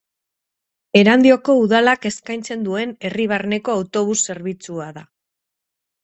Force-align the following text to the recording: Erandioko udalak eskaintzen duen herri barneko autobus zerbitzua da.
Erandioko 0.99 1.55
udalak 1.65 2.07
eskaintzen 2.09 2.63
duen 2.67 2.93
herri 3.09 3.27
barneko 3.33 3.75
autobus 3.81 4.17
zerbitzua 4.31 4.89
da. 4.97 5.05